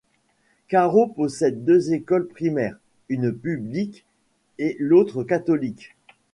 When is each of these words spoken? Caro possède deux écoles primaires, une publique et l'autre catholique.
Caro 0.67 1.05
possède 1.05 1.63
deux 1.63 1.93
écoles 1.93 2.27
primaires, 2.27 2.75
une 3.07 3.31
publique 3.31 4.03
et 4.57 4.75
l'autre 4.79 5.23
catholique. 5.23 5.95